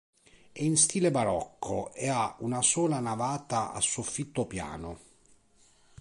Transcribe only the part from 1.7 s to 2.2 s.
e